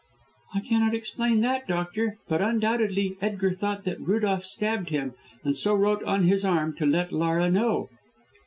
"I 0.55 0.61
cannot 0.61 0.95
explain 0.95 1.41
that, 1.41 1.67
doctor, 1.67 2.17
but 2.27 2.41
undoubtedly 2.41 3.17
Edgar 3.21 3.51
thought 3.51 3.83
that 3.83 4.01
Rudolph 4.01 4.43
stabbed 4.45 4.89
him, 4.89 5.13
and 5.43 5.55
so 5.55 5.75
wrote 5.75 6.01
on 6.01 6.23
his 6.23 6.43
arm 6.43 6.75
to 6.77 6.87
let 6.87 7.11
Laura 7.13 7.51
know." 7.51 7.87